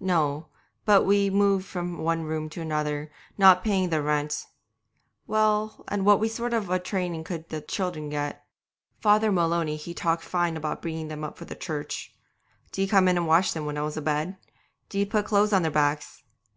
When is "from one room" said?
1.64-2.48